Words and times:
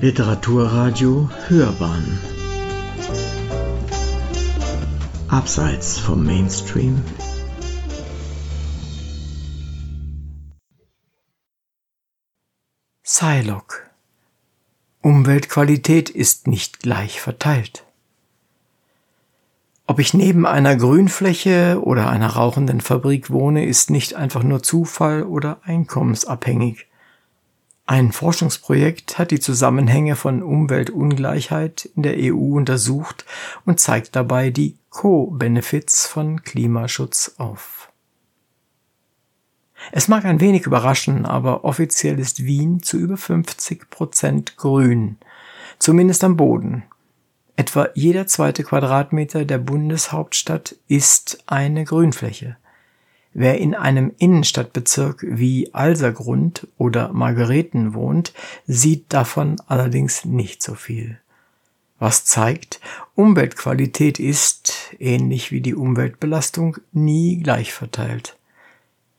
Literaturradio 0.00 1.28
Hörbahn 1.48 2.20
Abseits 5.26 5.98
vom 5.98 6.24
Mainstream 6.24 7.02
Psylocke 13.02 13.78
Umweltqualität 15.02 16.10
ist 16.10 16.46
nicht 16.46 16.78
gleich 16.78 17.20
verteilt. 17.20 17.84
Ob 19.88 19.98
ich 19.98 20.14
neben 20.14 20.46
einer 20.46 20.76
Grünfläche 20.76 21.80
oder 21.82 22.08
einer 22.08 22.36
rauchenden 22.36 22.80
Fabrik 22.80 23.30
wohne, 23.30 23.66
ist 23.66 23.90
nicht 23.90 24.14
einfach 24.14 24.44
nur 24.44 24.62
Zufall 24.62 25.24
oder 25.24 25.58
einkommensabhängig. 25.64 26.86
Ein 27.90 28.12
Forschungsprojekt 28.12 29.16
hat 29.16 29.30
die 29.30 29.40
Zusammenhänge 29.40 30.14
von 30.14 30.42
Umweltungleichheit 30.42 31.86
in 31.96 32.02
der 32.02 32.16
EU 32.18 32.56
untersucht 32.56 33.24
und 33.64 33.80
zeigt 33.80 34.14
dabei 34.14 34.50
die 34.50 34.76
Co-Benefits 34.90 36.06
von 36.06 36.42
Klimaschutz 36.42 37.36
auf. 37.38 37.90
Es 39.90 40.06
mag 40.06 40.26
ein 40.26 40.38
wenig 40.38 40.66
überraschen, 40.66 41.24
aber 41.24 41.64
offiziell 41.64 42.18
ist 42.18 42.44
Wien 42.44 42.82
zu 42.82 42.98
über 42.98 43.16
50 43.16 43.88
Prozent 43.88 44.58
grün, 44.58 45.16
zumindest 45.78 46.22
am 46.24 46.36
Boden. 46.36 46.82
Etwa 47.56 47.88
jeder 47.94 48.26
zweite 48.26 48.64
Quadratmeter 48.64 49.46
der 49.46 49.58
Bundeshauptstadt 49.58 50.76
ist 50.88 51.42
eine 51.46 51.84
Grünfläche. 51.84 52.58
Wer 53.40 53.58
in 53.58 53.76
einem 53.76 54.12
Innenstadtbezirk 54.18 55.24
wie 55.24 55.72
Alsergrund 55.72 56.66
oder 56.76 57.12
Margareten 57.12 57.94
wohnt, 57.94 58.32
sieht 58.66 59.12
davon 59.12 59.60
allerdings 59.68 60.24
nicht 60.24 60.60
so 60.60 60.74
viel. 60.74 61.20
Was 62.00 62.24
zeigt, 62.24 62.80
Umweltqualität 63.14 64.18
ist, 64.18 64.92
ähnlich 64.98 65.52
wie 65.52 65.60
die 65.60 65.76
Umweltbelastung, 65.76 66.78
nie 66.90 67.40
gleich 67.40 67.72
verteilt. 67.72 68.36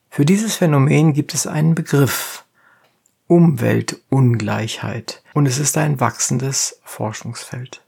Für 0.09 0.25
dieses 0.25 0.57
Phänomen 0.57 1.13
gibt 1.13 1.33
es 1.33 1.47
einen 1.47 1.73
Begriff 1.73 2.43
Umweltungleichheit 3.27 5.23
und 5.33 5.45
es 5.45 5.59
ist 5.59 5.77
ein 5.77 6.01
wachsendes 6.01 6.81
Forschungsfeld. 6.83 7.81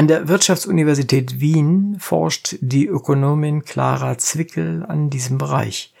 An 0.00 0.08
der 0.08 0.28
Wirtschaftsuniversität 0.28 1.40
Wien 1.40 1.96
forscht 1.98 2.56
die 2.62 2.86
Ökonomin 2.86 3.66
Clara 3.66 4.16
Zwickel 4.16 4.82
an 4.88 5.10
diesem 5.10 5.36
Bereich. 5.36 5.92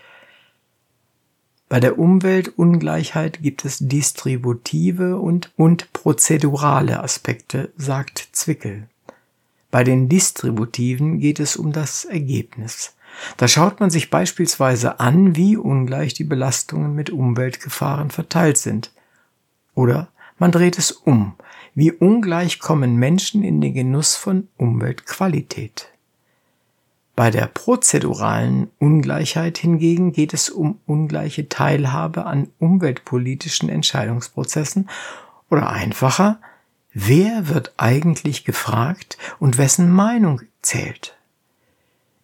Bei 1.68 1.80
der 1.80 1.98
Umweltungleichheit 1.98 3.42
gibt 3.42 3.66
es 3.66 3.76
distributive 3.78 5.18
und, 5.18 5.52
und 5.58 5.92
prozedurale 5.92 7.02
Aspekte, 7.02 7.74
sagt 7.76 8.30
Zwickel. 8.32 8.88
Bei 9.70 9.84
den 9.84 10.08
distributiven 10.08 11.18
geht 11.18 11.38
es 11.38 11.56
um 11.56 11.70
das 11.70 12.06
Ergebnis. 12.06 12.94
Da 13.36 13.48
schaut 13.48 13.80
man 13.80 13.90
sich 13.90 14.08
beispielsweise 14.08 14.98
an, 14.98 15.36
wie 15.36 15.58
ungleich 15.58 16.14
die 16.14 16.24
Belastungen 16.24 16.94
mit 16.94 17.10
Umweltgefahren 17.10 18.08
verteilt 18.10 18.56
sind. 18.56 18.92
Oder 19.74 20.08
man 20.38 20.52
dreht 20.52 20.78
es 20.78 20.90
um. 20.90 21.34
Wie 21.74 21.92
ungleich 21.92 22.58
kommen 22.58 22.96
Menschen 22.96 23.44
in 23.44 23.60
den 23.60 23.74
Genuss 23.74 24.16
von 24.16 24.48
Umweltqualität? 24.56 25.88
Bei 27.14 27.30
der 27.30 27.46
prozeduralen 27.46 28.70
Ungleichheit 28.78 29.58
hingegen 29.58 30.12
geht 30.12 30.34
es 30.34 30.50
um 30.50 30.80
ungleiche 30.86 31.48
Teilhabe 31.48 32.26
an 32.26 32.48
umweltpolitischen 32.58 33.68
Entscheidungsprozessen 33.68 34.88
oder 35.48 35.68
einfacher, 35.68 36.40
wer 36.92 37.48
wird 37.48 37.74
eigentlich 37.76 38.44
gefragt 38.44 39.18
und 39.38 39.58
wessen 39.58 39.90
Meinung 39.90 40.40
zählt? 40.62 41.16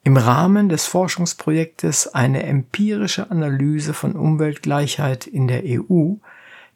Im 0.03 0.17
Rahmen 0.17 0.69
des 0.69 0.87
Forschungsprojektes 0.87 2.15
eine 2.15 2.45
empirische 2.45 3.31
Analyse 3.31 3.93
von 3.93 4.17
Umweltgleichheit 4.17 5.27
in 5.27 5.47
der 5.47 5.63
EU 5.65 6.15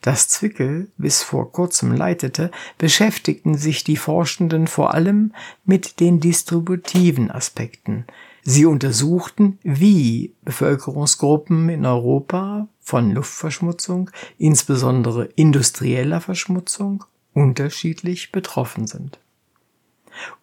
das 0.01 0.29
Zwickel 0.29 0.91
bis 0.97 1.23
vor 1.23 1.53
kurzem 1.53 1.93
leitete, 1.93 2.51
beschäftigten 2.79 3.57
sich 3.57 3.85
die 3.85 3.97
Forschenden 3.97 4.67
vor 4.67 4.95
allem 4.95 5.33
mit 5.65 6.01
den 6.01 6.21
distributiven 6.21 7.31
Aspekten. 7.31 8.07
Sie 8.43 8.65
untersuchten, 8.65 9.59
wie 9.63 10.35
Bevölkerungsgruppen 10.43 11.69
in 11.69 11.85
Europa 11.85 12.69
von 12.81 13.13
Luftverschmutzung, 13.13 14.11
insbesondere 14.39 15.27
industrieller 15.37 16.21
Verschmutzung, 16.21 17.05
unterschiedlich 17.35 18.33
betroffen 18.33 18.87
sind. 18.87 19.19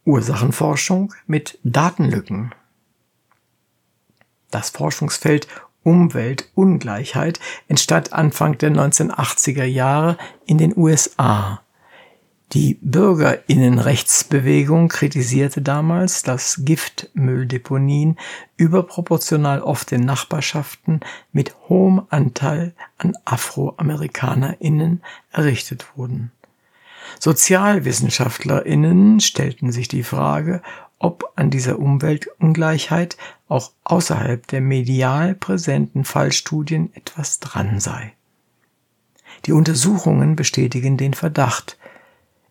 Ursachenforschung 0.06 1.14
mit 1.26 1.60
Datenlücken. 1.64 2.54
Das 4.52 4.70
Forschungsfeld 4.70 5.48
Umweltungleichheit 5.88 7.40
entstand 7.70 8.12
Anfang 8.12 8.58
der 8.58 8.72
1980er 8.72 9.64
Jahre 9.64 10.18
in 10.46 10.58
den 10.58 10.76
USA. 10.76 11.62
Die 12.52 12.78
Bürgerinnenrechtsbewegung 12.82 14.90
kritisierte 14.90 15.62
damals, 15.62 16.24
dass 16.24 16.66
Giftmülldeponien 16.66 18.18
überproportional 18.58 19.62
oft 19.62 19.94
in 19.94 20.02
Nachbarschaften 20.02 21.00
mit 21.32 21.56
hohem 21.70 22.02
Anteil 22.10 22.74
an 22.98 23.14
Afroamerikanerinnen 23.24 25.02
errichtet 25.32 25.86
wurden. 25.96 26.34
Sozialwissenschaftlerinnen 27.20 29.22
stellten 29.22 29.72
sich 29.72 29.88
die 29.88 30.04
Frage, 30.04 30.62
ob 31.00 31.32
an 31.36 31.50
dieser 31.50 31.80
Umweltungleichheit 31.80 33.18
auch 33.48 33.72
außerhalb 33.84 34.46
der 34.48 34.62
medial 34.62 35.36
präsenten 35.36 36.04
Fallstudien 36.04 36.94
etwas 36.96 37.40
dran 37.40 37.80
sei. 37.80 38.14
Die 39.46 39.52
Untersuchungen 39.52 40.36
bestätigen 40.36 40.98
den 40.98 41.14
Verdacht. 41.14 41.78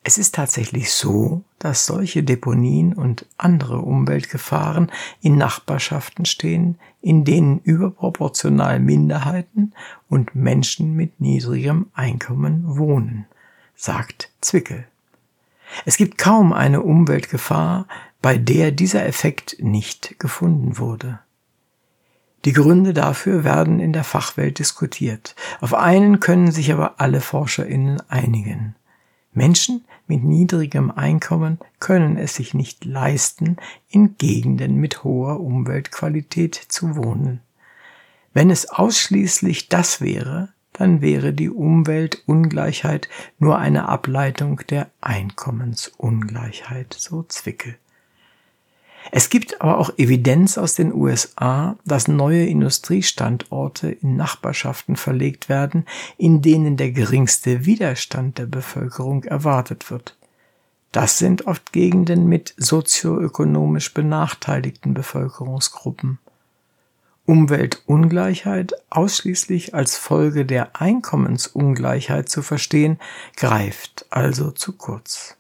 Es 0.04 0.18
ist 0.18 0.36
tatsächlich 0.36 0.92
so, 0.92 1.42
dass 1.58 1.84
solche 1.84 2.22
Deponien 2.22 2.92
und 2.92 3.26
andere 3.38 3.78
Umweltgefahren 3.78 4.92
in 5.20 5.36
Nachbarschaften 5.36 6.26
stehen, 6.26 6.78
in 7.00 7.24
denen 7.24 7.58
überproportional 7.58 8.78
Minderheiten 8.78 9.74
und 10.08 10.36
Menschen 10.36 10.94
mit 10.94 11.20
niedrigem 11.20 11.86
Einkommen 11.92 12.78
wohnen, 12.78 13.26
sagt 13.74 14.30
Zwickel. 14.40 14.86
Es 15.84 15.96
gibt 15.96 16.18
kaum 16.18 16.52
eine 16.52 16.82
Umweltgefahr, 16.82 17.88
bei 18.22 18.38
der 18.38 18.72
dieser 18.72 19.06
Effekt 19.06 19.56
nicht 19.60 20.18
gefunden 20.18 20.78
wurde. 20.78 21.20
Die 22.44 22.52
Gründe 22.52 22.94
dafür 22.94 23.42
werden 23.42 23.80
in 23.80 23.92
der 23.92 24.04
Fachwelt 24.04 24.58
diskutiert. 24.60 25.34
Auf 25.60 25.74
einen 25.74 26.20
können 26.20 26.52
sich 26.52 26.72
aber 26.72 27.00
alle 27.00 27.20
Forscherinnen 27.20 28.00
einigen. 28.08 28.76
Menschen 29.32 29.84
mit 30.06 30.22
niedrigem 30.22 30.90
Einkommen 30.90 31.58
können 31.80 32.16
es 32.16 32.36
sich 32.36 32.54
nicht 32.54 32.84
leisten, 32.84 33.56
in 33.88 34.16
Gegenden 34.16 34.76
mit 34.76 35.02
hoher 35.02 35.40
Umweltqualität 35.40 36.54
zu 36.54 36.96
wohnen. 36.96 37.40
Wenn 38.32 38.50
es 38.50 38.68
ausschließlich 38.68 39.68
das 39.68 40.00
wäre, 40.00 40.50
dann 40.72 41.00
wäre 41.00 41.32
die 41.32 41.50
Umweltungleichheit 41.50 43.08
nur 43.38 43.58
eine 43.58 43.88
Ableitung 43.88 44.60
der 44.68 44.90
Einkommensungleichheit, 45.00 46.94
so 46.94 47.24
Zwickel. 47.24 47.76
Es 49.18 49.30
gibt 49.30 49.62
aber 49.62 49.78
auch 49.78 49.96
Evidenz 49.96 50.58
aus 50.58 50.74
den 50.74 50.92
USA, 50.92 51.78
dass 51.86 52.06
neue 52.06 52.44
Industriestandorte 52.44 53.90
in 53.90 54.14
Nachbarschaften 54.14 54.96
verlegt 54.96 55.48
werden, 55.48 55.86
in 56.18 56.42
denen 56.42 56.76
der 56.76 56.90
geringste 56.90 57.64
Widerstand 57.64 58.36
der 58.36 58.44
Bevölkerung 58.44 59.24
erwartet 59.24 59.90
wird. 59.90 60.18
Das 60.92 61.16
sind 61.16 61.46
oft 61.46 61.72
Gegenden 61.72 62.26
mit 62.26 62.52
sozioökonomisch 62.58 63.94
benachteiligten 63.94 64.92
Bevölkerungsgruppen. 64.92 66.18
Umweltungleichheit 67.24 68.74
ausschließlich 68.90 69.74
als 69.74 69.96
Folge 69.96 70.44
der 70.44 70.78
Einkommensungleichheit 70.78 72.28
zu 72.28 72.42
verstehen, 72.42 72.98
greift 73.34 74.04
also 74.10 74.50
zu 74.50 74.74
kurz. 74.74 75.38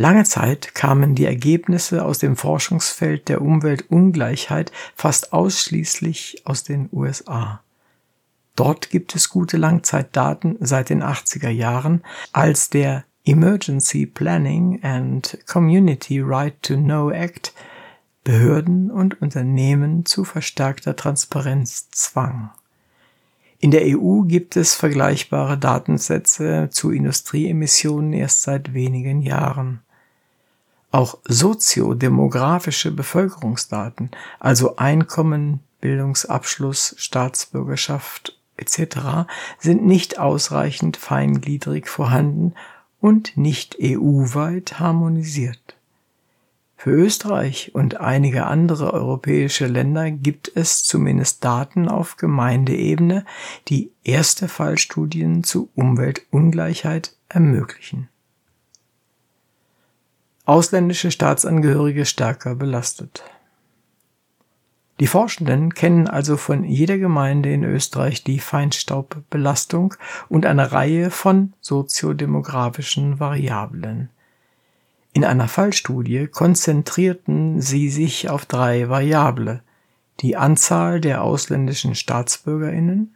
Lange 0.00 0.24
Zeit 0.24 0.74
kamen 0.74 1.14
die 1.14 1.26
Ergebnisse 1.26 2.06
aus 2.06 2.20
dem 2.20 2.34
Forschungsfeld 2.34 3.28
der 3.28 3.42
Umweltungleichheit 3.42 4.72
fast 4.96 5.34
ausschließlich 5.34 6.40
aus 6.46 6.64
den 6.64 6.88
USA. 6.90 7.60
Dort 8.56 8.88
gibt 8.88 9.14
es 9.14 9.28
gute 9.28 9.58
Langzeitdaten 9.58 10.56
seit 10.60 10.88
den 10.88 11.02
80er 11.02 11.50
Jahren, 11.50 12.02
als 12.32 12.70
der 12.70 13.04
Emergency 13.26 14.06
Planning 14.06 14.82
and 14.82 15.36
Community 15.46 16.22
Right 16.22 16.54
to 16.62 16.76
Know 16.76 17.10
Act 17.10 17.52
Behörden 18.24 18.90
und 18.90 19.20
Unternehmen 19.20 20.06
zu 20.06 20.24
verstärkter 20.24 20.96
Transparenz 20.96 21.90
zwang. 21.90 22.48
In 23.58 23.70
der 23.70 23.82
EU 23.84 24.22
gibt 24.22 24.56
es 24.56 24.74
vergleichbare 24.74 25.58
Datensätze 25.58 26.70
zu 26.70 26.90
Industrieemissionen 26.90 28.14
erst 28.14 28.44
seit 28.44 28.72
wenigen 28.72 29.20
Jahren. 29.20 29.82
Auch 30.92 31.18
soziodemografische 31.24 32.90
Bevölkerungsdaten, 32.90 34.10
also 34.40 34.76
Einkommen, 34.76 35.60
Bildungsabschluss, 35.80 36.94
Staatsbürgerschaft 36.98 38.38
etc., 38.56 39.28
sind 39.58 39.86
nicht 39.86 40.18
ausreichend 40.18 40.96
feingliedrig 40.96 41.88
vorhanden 41.88 42.54
und 43.00 43.36
nicht 43.36 43.76
EU-weit 43.80 44.78
harmonisiert. 44.78 45.76
Für 46.76 46.90
Österreich 46.92 47.72
und 47.74 48.00
einige 48.00 48.46
andere 48.46 48.94
europäische 48.94 49.66
Länder 49.66 50.10
gibt 50.10 50.50
es 50.54 50.82
zumindest 50.82 51.44
Daten 51.44 51.88
auf 51.88 52.16
Gemeindeebene, 52.16 53.26
die 53.68 53.92
erste 54.02 54.48
Fallstudien 54.48 55.44
zu 55.44 55.68
Umweltungleichheit 55.74 57.14
ermöglichen. 57.28 58.08
Ausländische 60.50 61.12
Staatsangehörige 61.12 62.04
stärker 62.04 62.56
belastet. 62.56 63.22
Die 64.98 65.06
Forschenden 65.06 65.74
kennen 65.74 66.08
also 66.08 66.36
von 66.36 66.64
jeder 66.64 66.98
Gemeinde 66.98 67.52
in 67.52 67.62
Österreich 67.62 68.24
die 68.24 68.40
Feinstaubbelastung 68.40 69.94
und 70.28 70.46
eine 70.46 70.72
Reihe 70.72 71.12
von 71.12 71.52
soziodemografischen 71.60 73.20
Variablen. 73.20 74.10
In 75.12 75.24
einer 75.24 75.46
Fallstudie 75.46 76.26
konzentrierten 76.26 77.60
sie 77.60 77.88
sich 77.88 78.28
auf 78.28 78.44
drei 78.44 78.88
Variable 78.88 79.62
die 80.18 80.36
Anzahl 80.36 81.00
der 81.00 81.22
ausländischen 81.22 81.94
Staatsbürgerinnen, 81.94 83.14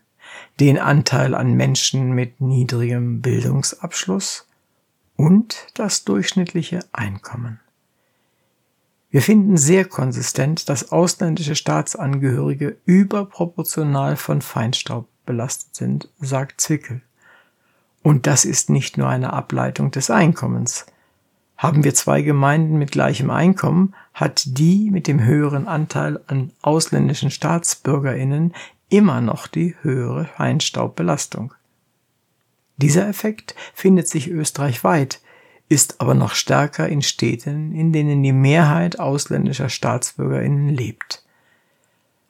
den 0.61 0.79
Anteil 0.79 1.35
an 1.35 1.55
Menschen 1.55 2.13
mit 2.13 2.41
niedrigem 2.41 3.23
Bildungsabschluss 3.23 4.47
und 5.17 5.67
das 5.75 6.05
durchschnittliche 6.05 6.81
Einkommen. 6.93 7.61
Wir 9.11 9.23
finden 9.23 9.57
sehr 9.57 9.85
konsistent, 9.85 10.69
dass 10.69 10.91
ausländische 10.91 11.55
Staatsangehörige 11.55 12.79
überproportional 12.85 14.17
von 14.17 14.43
Feinstaub 14.43 15.07
belastet 15.25 15.77
sind, 15.77 16.09
sagt 16.21 16.61
Zwickel. 16.61 17.01
Und 18.03 18.27
das 18.27 18.45
ist 18.45 18.71
nicht 18.71 18.99
nur 18.99 19.09
eine 19.09 19.33
Ableitung 19.33 19.91
des 19.93 20.11
Einkommens. 20.11 20.87
Haben 21.57 21.85
wir 21.85 21.95
zwei 21.95 22.23
Gemeinden 22.23 22.77
mit 22.77 22.91
gleichem 22.91 23.31
Einkommen, 23.31 23.95
hat 24.13 24.43
die 24.47 24.91
mit 24.91 25.07
dem 25.07 25.23
höheren 25.23 25.69
Anteil 25.69 26.21
an 26.27 26.51
ausländischen 26.61 27.31
Staatsbürgerinnen 27.31 28.53
immer 28.89 29.21
noch 29.21 29.47
die 29.47 29.77
höhere 29.83 30.25
Feinstaubbelastung. 30.25 31.55
Dieser 32.77 33.09
Effekt 33.09 33.55
findet 33.73 34.09
sich 34.09 34.29
österreichweit, 34.29 35.21
ist 35.69 36.01
aber 36.01 36.15
noch 36.15 36.35
stärker 36.35 36.89
in 36.89 37.03
Städten, 37.03 37.73
in 37.73 37.93
denen 37.93 38.23
die 38.23 38.33
Mehrheit 38.33 38.99
ausländischer 38.99 39.69
Staatsbürgerinnen 39.69 40.69
lebt. 40.69 41.25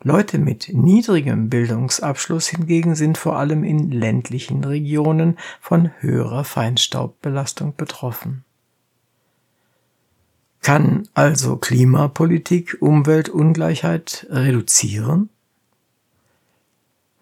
Leute 0.03 0.39
mit 0.39 0.69
niedrigem 0.71 1.49
Bildungsabschluss 1.49 2.49
hingegen 2.49 2.95
sind 2.95 3.17
vor 3.17 3.37
allem 3.39 3.65
in 3.65 3.91
ländlichen 3.91 4.63
Regionen 4.63 5.39
von 5.61 5.91
höherer 6.01 6.45
Feinstaubbelastung 6.45 7.75
betroffen. 7.75 8.45
Kann 10.61 11.09
also 11.15 11.57
Klimapolitik 11.57 12.77
Umweltungleichheit 12.81 14.27
reduzieren? 14.29 15.31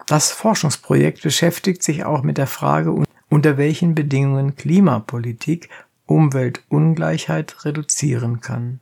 Das 0.07 0.33
Forschungsprojekt 0.33 1.23
beschäftigt 1.23 1.85
sich 1.85 2.05
auch 2.05 2.23
mit 2.23 2.37
der 2.37 2.49
Frage, 2.49 3.05
unter 3.33 3.57
welchen 3.57 3.95
Bedingungen 3.95 4.57
Klimapolitik 4.57 5.69
Umweltungleichheit 6.07 7.65
reduzieren 7.65 8.41
kann. 8.41 8.81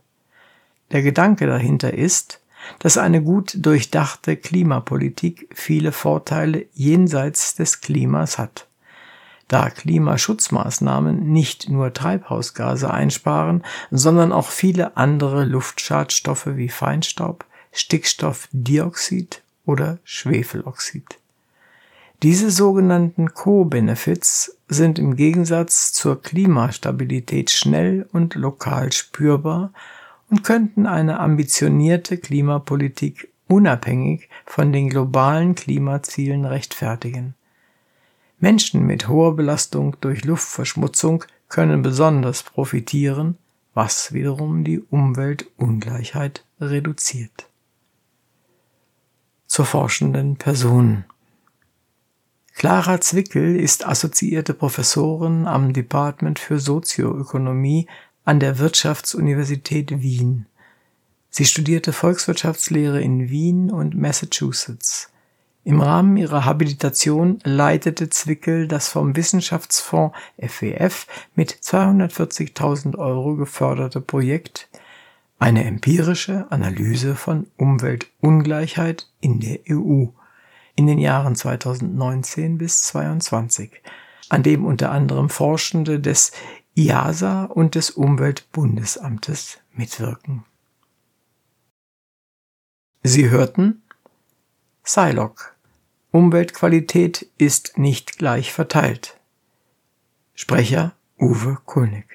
Der 0.91 1.03
Gedanke 1.03 1.47
dahinter 1.47 1.95
ist, 1.95 2.41
dass 2.81 2.99
eine 2.99 3.23
gut 3.23 3.55
durchdachte 3.65 4.37
Klimapolitik 4.37 5.49
viele 5.55 5.93
Vorteile 5.93 6.67
jenseits 6.75 7.55
des 7.55 7.81
Klimas 7.81 8.39
hat 8.39 8.67
da 9.51 9.69
Klimaschutzmaßnahmen 9.69 11.33
nicht 11.33 11.69
nur 11.69 11.93
Treibhausgase 11.93 12.89
einsparen, 12.89 13.65
sondern 13.91 14.31
auch 14.31 14.49
viele 14.49 14.97
andere 14.97 15.45
Luftschadstoffe 15.45 16.47
wie 16.55 16.69
Feinstaub, 16.69 17.45
Stickstoffdioxid 17.73 19.43
oder 19.67 19.99
Schwefeloxid. 20.05 21.20
Diese 22.23 22.51
sogenannten 22.51 23.33
Co-Benefits 23.33 24.59
sind 24.69 24.99
im 24.99 25.17
Gegensatz 25.17 25.95
zur 25.95 26.21
Klimastabilität 26.21 27.51
schnell 27.51 28.07
und 28.13 28.35
lokal 28.35 28.93
spürbar 28.93 29.73
und 30.29 30.45
könnten 30.45 30.87
eine 30.87 31.19
ambitionierte 31.19 32.19
Klimapolitik 32.19 33.33
unabhängig 33.49 34.29
von 34.45 34.71
den 34.71 34.91
globalen 34.91 35.55
Klimazielen 35.55 36.45
rechtfertigen. 36.45 37.35
Menschen 38.39 38.87
mit 38.87 39.09
hoher 39.09 39.35
Belastung 39.35 39.97
durch 40.03 40.25
Luftverschmutzung 40.25 41.25
können 41.49 41.81
besonders 41.81 42.43
profitieren, 42.43 43.39
was 43.73 44.13
wiederum 44.13 44.63
die 44.63 44.81
Umweltungleichheit 44.81 46.45
reduziert. 46.61 47.49
Zur 49.47 49.65
forschenden 49.65 50.37
Person. 50.37 51.05
Clara 52.61 53.01
Zwickel 53.01 53.57
ist 53.57 53.87
assoziierte 53.87 54.53
Professorin 54.53 55.47
am 55.47 55.73
Department 55.73 56.39
für 56.39 56.59
Sozioökonomie 56.59 57.87
an 58.27 58.39
der 58.39 58.59
Wirtschaftsuniversität 58.59 60.03
Wien. 60.03 60.45
Sie 61.31 61.47
studierte 61.47 61.95
Volkswirtschaftslehre 61.95 63.01
in 63.01 63.31
Wien 63.31 63.71
und 63.71 63.97
Massachusetts. 63.97 65.11
Im 65.65 65.81
Rahmen 65.81 66.19
ihrer 66.19 66.45
Habilitation 66.45 67.39
leitete 67.45 68.11
Zwickel 68.11 68.69
das 68.69 68.89
vom 68.89 69.17
Wissenschaftsfonds 69.17 70.15
FWF 70.39 71.07
mit 71.35 71.53
240.000 71.53 72.99
Euro 72.99 73.37
geförderte 73.37 74.03
Projekt 74.03 74.69
Eine 75.39 75.65
empirische 75.65 76.47
Analyse 76.51 77.15
von 77.15 77.47
Umweltungleichheit 77.57 79.09
in 79.23 79.41
der 79.41 79.61
EU 79.71 80.09
in 80.81 80.87
den 80.87 80.99
Jahren 80.99 81.37
2019 81.37 82.57
bis 82.57 82.85
2022, 82.85 83.83
an 84.31 84.43
dem 84.43 84.65
unter 84.65 84.91
anderem 84.91 85.29
Forschende 85.29 86.01
des 86.01 86.33
IASA 86.75 87.45
und 87.45 87.75
des 87.75 87.91
Umweltbundesamtes 87.91 89.59
mitwirken. 89.75 90.45
Sie 93.03 93.29
hörten 93.29 93.83
Psylocke. 94.83 95.45
Umweltqualität 96.13 97.31
ist 97.37 97.77
nicht 97.77 98.17
gleich 98.17 98.51
verteilt. 98.51 99.21
Sprecher 100.35 100.95
Uwe 101.19 101.59
Kulnig. 101.67 102.07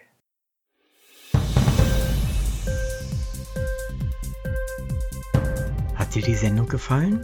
Hat 5.93 6.15
dir 6.15 6.23
die 6.23 6.33
Sendung 6.33 6.67
gefallen? 6.67 7.23